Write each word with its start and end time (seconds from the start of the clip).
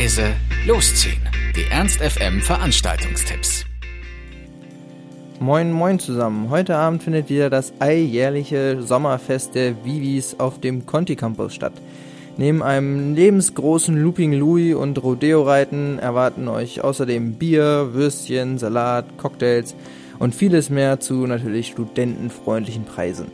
leise, 0.00 0.32
losziehen. 0.66 1.20
Die 1.54 1.70
Ernst 1.70 2.00
FM 2.00 2.40
Veranstaltungstipps. 2.40 3.66
Moin, 5.40 5.72
moin 5.72 5.98
zusammen. 5.98 6.48
Heute 6.48 6.74
Abend 6.76 7.02
findet 7.02 7.28
wieder 7.28 7.50
das 7.50 7.74
alljährliche 7.80 8.80
Sommerfest 8.80 9.54
der 9.54 9.84
Vivis 9.84 10.36
auf 10.38 10.58
dem 10.58 10.86
Conti 10.86 11.16
Campus 11.16 11.54
statt. 11.54 11.74
Neben 12.38 12.62
einem 12.62 13.14
lebensgroßen 13.14 13.94
Looping 13.94 14.32
Louis 14.32 14.74
und 14.74 15.02
Rodeo-Reiten 15.02 15.98
erwarten 15.98 16.48
euch 16.48 16.82
außerdem 16.82 17.34
Bier, 17.34 17.90
Würstchen, 17.92 18.56
Salat, 18.56 19.04
Cocktails 19.18 19.74
und 20.18 20.34
vieles 20.34 20.70
mehr 20.70 21.00
zu 21.00 21.26
natürlich 21.26 21.66
studentenfreundlichen 21.66 22.86
Preisen. 22.86 23.26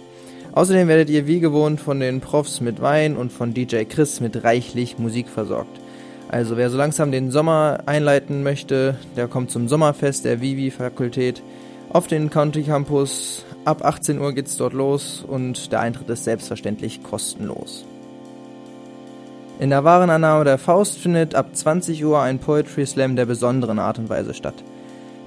Außerdem 0.50 0.88
werdet 0.88 1.10
ihr 1.10 1.28
wie 1.28 1.38
gewohnt 1.38 1.80
von 1.80 2.00
den 2.00 2.20
Profs 2.20 2.60
mit 2.60 2.82
Wein 2.82 3.16
und 3.16 3.30
von 3.30 3.54
DJ 3.54 3.84
Chris 3.84 4.20
mit 4.20 4.42
reichlich 4.42 4.98
Musik 4.98 5.28
versorgt. 5.28 5.85
Also 6.28 6.56
wer 6.56 6.70
so 6.70 6.76
langsam 6.76 7.12
den 7.12 7.30
Sommer 7.30 7.80
einleiten 7.86 8.42
möchte, 8.42 8.96
der 9.16 9.28
kommt 9.28 9.50
zum 9.50 9.68
Sommerfest 9.68 10.24
der 10.24 10.40
Vivi-Fakultät 10.40 11.42
auf 11.90 12.08
den 12.08 12.30
County 12.30 12.64
Campus. 12.64 13.44
Ab 13.64 13.84
18 13.84 14.20
Uhr 14.20 14.32
geht's 14.32 14.56
dort 14.56 14.72
los 14.72 15.24
und 15.26 15.72
der 15.72 15.80
Eintritt 15.80 16.08
ist 16.10 16.24
selbstverständlich 16.24 17.02
kostenlos. 17.02 17.84
In 19.58 19.70
der 19.70 19.84
Warenannahme 19.84 20.44
der 20.44 20.58
Faust 20.58 20.98
findet 20.98 21.34
ab 21.34 21.54
20 21.54 22.04
Uhr 22.04 22.20
ein 22.20 22.38
Poetry 22.38 22.84
Slam 22.84 23.16
der 23.16 23.24
besonderen 23.24 23.78
Art 23.78 23.98
und 23.98 24.08
Weise 24.08 24.34
statt. 24.34 24.62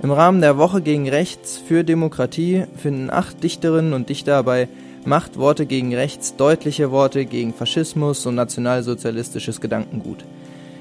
Im 0.04 0.12
Rahmen 0.12 0.42
der 0.42 0.58
Woche 0.58 0.82
gegen 0.82 1.10
Rechts 1.10 1.58
für 1.58 1.84
Demokratie 1.84 2.66
finden 2.78 3.10
acht 3.10 3.44
Dichterinnen 3.44 3.94
und 3.94 4.10
Dichter 4.10 4.44
bei 4.44 4.68
Macht 5.06 5.38
Worte 5.38 5.66
gegen 5.66 5.96
Rechts 5.96 6.36
deutliche 6.36 6.92
Worte 6.92 7.26
gegen 7.26 7.54
Faschismus 7.54 8.26
und 8.26 8.36
nationalsozialistisches 8.36 9.62
Gedankengut. 9.62 10.26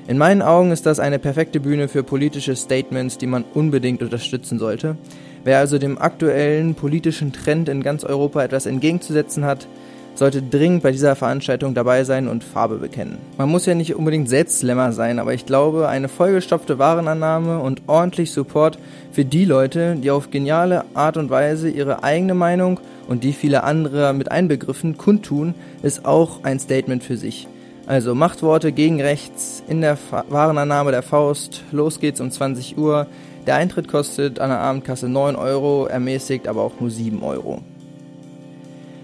In 0.08 0.16
meinen 0.16 0.40
Augen 0.40 0.72
ist 0.72 0.86
das 0.86 1.00
eine 1.00 1.18
perfekte 1.18 1.60
Bühne 1.60 1.86
für 1.86 2.02
politische 2.02 2.56
Statements, 2.56 3.18
die 3.18 3.26
man 3.26 3.44
unbedingt 3.52 4.02
unterstützen 4.02 4.58
sollte. 4.58 4.96
Wer 5.44 5.58
also 5.58 5.76
dem 5.76 5.98
aktuellen 5.98 6.74
politischen 6.74 7.34
Trend 7.34 7.68
in 7.68 7.82
ganz 7.82 8.04
Europa 8.04 8.42
etwas 8.42 8.64
entgegenzusetzen 8.64 9.44
hat, 9.44 9.68
sollte 10.14 10.40
dringend 10.40 10.82
bei 10.82 10.92
dieser 10.92 11.14
Veranstaltung 11.14 11.74
dabei 11.74 12.04
sein 12.04 12.26
und 12.26 12.42
Farbe 12.42 12.76
bekennen. 12.76 13.18
Man 13.36 13.50
muss 13.50 13.66
ja 13.66 13.74
nicht 13.74 13.96
unbedingt 13.96 14.30
selbst 14.30 14.60
Slammer 14.60 14.92
sein, 14.92 15.18
aber 15.18 15.34
ich 15.34 15.44
glaube, 15.44 15.88
eine 15.88 16.08
vollgestopfte 16.08 16.78
Warenannahme 16.78 17.58
und 17.58 17.82
ordentlich 17.86 18.30
Support 18.32 18.78
für 19.12 19.26
die 19.26 19.44
Leute, 19.44 19.94
die 19.94 20.10
auf 20.10 20.30
geniale 20.30 20.86
Art 20.94 21.18
und 21.18 21.28
Weise 21.28 21.68
ihre 21.68 22.02
eigene 22.02 22.32
Meinung 22.32 22.80
und 23.08 23.24
die 23.24 23.34
viele 23.34 23.62
andere 23.62 24.14
mit 24.14 24.32
einbegriffen 24.32 24.96
kundtun, 24.96 25.54
ist 25.82 26.06
auch 26.06 26.44
ein 26.44 26.58
Statement 26.58 27.04
für 27.04 27.18
sich. 27.18 27.46
Also 27.88 28.14
Machtworte 28.14 28.70
gegen 28.70 29.00
rechts 29.00 29.62
in 29.66 29.80
der 29.80 29.96
Warenannahme 30.28 30.90
der 30.90 31.02
Faust. 31.02 31.62
Los 31.72 32.00
geht's 32.00 32.20
um 32.20 32.30
20 32.30 32.76
Uhr. 32.76 33.06
Der 33.46 33.54
Eintritt 33.54 33.88
kostet 33.88 34.40
an 34.40 34.50
der 34.50 34.58
Abendkasse 34.58 35.08
9 35.08 35.36
Euro, 35.36 35.86
ermäßigt 35.86 36.48
aber 36.48 36.60
auch 36.64 36.80
nur 36.80 36.90
7 36.90 37.22
Euro. 37.22 37.62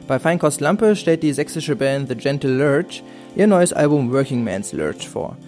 Bei 0.07 0.19
Feinkost 0.19 0.61
Lampe 0.61 0.97
stellt 0.97 1.23
die 1.23 1.33
sächsische 1.33 1.77
Band 1.77 2.11
The 2.11 2.15
Gentle 2.15 2.59
Lurch 2.59 3.03
ihr 3.35 3.47
neues 3.47 3.73
Album 3.73 4.13
Working 4.13 4.45
Man's 4.45 4.75
Lurch 4.75 5.09
vor. 5.09 5.39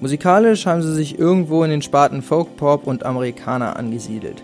Musikalisch 0.00 0.64
haben 0.64 0.80
sie 0.80 0.94
sich 0.94 1.18
irgendwo 1.18 1.64
in 1.64 1.70
den 1.70 1.82
Sparten 1.82 2.22
Folk, 2.22 2.56
Pop 2.56 2.86
und 2.86 3.04
Amerikaner 3.04 3.76
angesiedelt. 3.76 4.42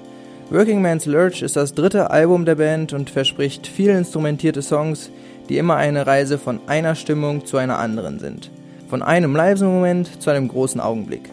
Working 0.51 0.83
Man's 0.83 1.07
Lurch 1.07 1.41
ist 1.41 1.57
das 1.57 1.73
dritte 1.73 2.11
Album 2.11 2.45
der 2.45 2.57
Band 2.57 2.93
und 2.93 3.09
verspricht 3.09 3.67
viel 3.67 3.89
instrumentierte 3.89 4.61
Songs, 4.61 5.11
die 5.49 5.59
immer 5.59 5.77
eine 5.77 6.07
Reise 6.07 6.39
von 6.39 6.61
einer 6.67 6.95
Stimmung 6.95 7.45
zu 7.47 7.57
einer 7.57 7.79
anderen 7.79 8.19
sind. 8.19 8.51
Von 8.89 9.03
einem 9.03 9.35
leisen 9.35 9.69
Moment 9.69 10.23
zu 10.23 10.31
einem 10.31 10.49
großen 10.49 10.81
Augenblick. 10.81 11.31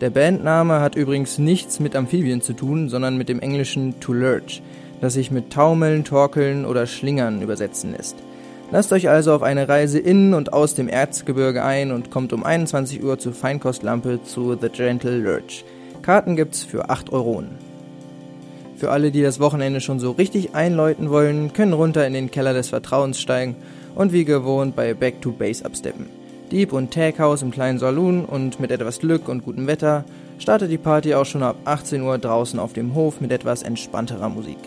Der 0.00 0.10
Bandname 0.10 0.80
hat 0.80 0.94
übrigens 0.94 1.38
nichts 1.38 1.80
mit 1.80 1.96
Amphibien 1.96 2.40
zu 2.40 2.52
tun, 2.52 2.88
sondern 2.88 3.16
mit 3.16 3.28
dem 3.28 3.40
englischen 3.40 3.98
to 4.00 4.12
lurch, 4.12 4.62
das 5.00 5.14
sich 5.14 5.30
mit 5.30 5.52
Taumeln, 5.52 6.04
Torkeln 6.04 6.64
oder 6.64 6.86
Schlingern 6.86 7.42
übersetzen 7.42 7.92
lässt. 7.92 8.16
Lasst 8.70 8.92
euch 8.92 9.08
also 9.08 9.32
auf 9.32 9.42
eine 9.42 9.68
Reise 9.68 9.98
in 9.98 10.34
und 10.34 10.52
aus 10.52 10.74
dem 10.74 10.88
Erzgebirge 10.88 11.64
ein 11.64 11.90
und 11.90 12.10
kommt 12.10 12.32
um 12.32 12.44
21 12.44 13.02
Uhr 13.02 13.18
zur 13.18 13.32
Feinkostlampe 13.32 14.22
zu 14.22 14.56
The 14.60 14.68
Gentle 14.68 15.16
Lurch. 15.18 15.64
Karten 16.02 16.36
gibt's 16.36 16.64
für 16.64 16.90
8 16.90 17.12
Euro. 17.12 17.42
Für 18.78 18.92
alle, 18.92 19.10
die 19.10 19.22
das 19.22 19.40
Wochenende 19.40 19.80
schon 19.80 19.98
so 19.98 20.12
richtig 20.12 20.54
einläuten 20.54 21.10
wollen, 21.10 21.52
können 21.52 21.72
runter 21.72 22.06
in 22.06 22.12
den 22.12 22.30
Keller 22.30 22.54
des 22.54 22.68
Vertrauens 22.68 23.20
steigen 23.20 23.56
und 23.96 24.12
wie 24.12 24.24
gewohnt 24.24 24.76
bei 24.76 24.94
Back 24.94 25.20
to 25.20 25.32
Base 25.32 25.64
absteppen. 25.64 26.06
Dieb 26.52 26.72
und 26.72 26.94
Tag 26.94 27.18
House 27.18 27.42
im 27.42 27.50
kleinen 27.50 27.80
Saloon 27.80 28.24
und 28.24 28.60
mit 28.60 28.70
etwas 28.70 29.00
Glück 29.00 29.28
und 29.28 29.44
gutem 29.44 29.66
Wetter 29.66 30.04
startet 30.38 30.70
die 30.70 30.78
Party 30.78 31.12
auch 31.14 31.26
schon 31.26 31.42
ab 31.42 31.56
18 31.64 32.02
Uhr 32.02 32.18
draußen 32.18 32.60
auf 32.60 32.72
dem 32.72 32.94
Hof 32.94 33.20
mit 33.20 33.32
etwas 33.32 33.64
entspannterer 33.64 34.28
Musik. 34.28 34.58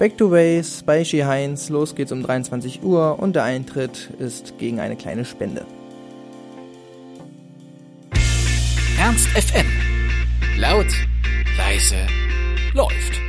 Back 0.00 0.18
to 0.18 0.28
Base 0.28 0.82
Ski 1.04 1.20
Heinz, 1.20 1.68
los 1.68 1.94
geht's 1.94 2.10
um 2.10 2.24
23 2.24 2.82
Uhr 2.82 3.16
und 3.20 3.36
der 3.36 3.44
Eintritt 3.44 4.10
ist 4.18 4.58
gegen 4.58 4.80
eine 4.80 4.96
kleine 4.96 5.24
Spende. 5.24 5.64
Ernst 8.98 9.28
FM. 9.28 9.66
Laut, 10.58 10.88
leise, 11.56 11.96
läuft. 12.74 13.25